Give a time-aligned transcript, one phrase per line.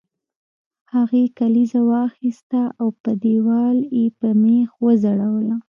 [0.93, 5.57] هغې کلیزه واخیسته او په دیوال یې په میخ وځړوله